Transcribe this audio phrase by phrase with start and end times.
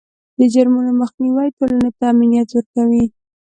[0.39, 3.05] د جرمونو مخنیوی ټولنې ته امنیت ورکوي.